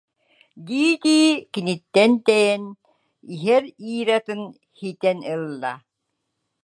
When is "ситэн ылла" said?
4.77-5.73